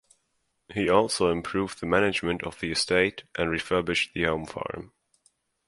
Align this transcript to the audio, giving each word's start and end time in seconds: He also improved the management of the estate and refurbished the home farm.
He 0.73 0.89
also 0.89 1.29
improved 1.29 1.79
the 1.79 1.85
management 1.85 2.41
of 2.41 2.59
the 2.59 2.71
estate 2.71 3.23
and 3.37 3.51
refurbished 3.51 4.15
the 4.15 4.23
home 4.23 4.47
farm. 4.47 4.93